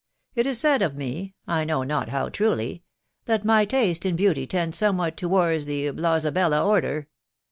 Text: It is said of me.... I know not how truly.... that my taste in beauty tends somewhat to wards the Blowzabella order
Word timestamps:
It 0.33 0.47
is 0.47 0.59
said 0.59 0.81
of 0.81 0.95
me.... 0.95 1.35
I 1.45 1.63
know 1.63 1.83
not 1.83 2.09
how 2.09 2.27
truly.... 2.29 2.81
that 3.25 3.45
my 3.45 3.65
taste 3.65 4.03
in 4.03 4.15
beauty 4.15 4.47
tends 4.47 4.75
somewhat 4.79 5.15
to 5.17 5.29
wards 5.29 5.65
the 5.65 5.91
Blowzabella 5.91 6.65
order 6.65 7.07